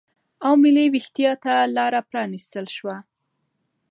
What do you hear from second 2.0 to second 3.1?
پرا نستل شوه